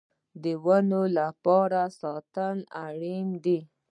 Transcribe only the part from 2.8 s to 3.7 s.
اړین ده